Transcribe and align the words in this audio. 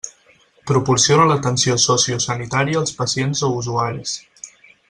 Proporciona 0.69 1.27
l'atenció 1.31 1.77
sociosanitària 1.85 2.83
als 2.83 2.97
pacients 3.03 3.47
o 3.49 3.55
usuaris. 3.63 4.19